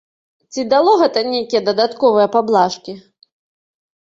[0.53, 2.97] Ці дало гэта нейкія дадатковыя паблажкі?